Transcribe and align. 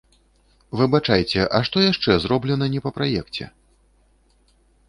Выбачайце, 0.79 1.43
а 1.59 1.61
што 1.69 1.77
яшчэ 1.91 2.11
зроблена 2.25 2.71
не 2.77 2.81
па 2.87 2.91
праекце? 2.99 3.51